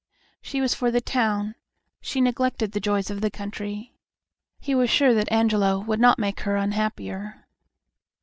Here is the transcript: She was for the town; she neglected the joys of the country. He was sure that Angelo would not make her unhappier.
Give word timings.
She 0.41 0.61
was 0.61 0.73
for 0.73 0.89
the 0.89 0.99
town; 0.99 1.53
she 2.01 2.21
neglected 2.21 2.71
the 2.71 2.79
joys 2.79 3.11
of 3.11 3.21
the 3.21 3.29
country. 3.29 3.93
He 4.59 4.73
was 4.73 4.89
sure 4.89 5.13
that 5.13 5.31
Angelo 5.31 5.77
would 5.77 5.99
not 5.99 6.17
make 6.17 6.39
her 6.39 6.55
unhappier. 6.57 7.45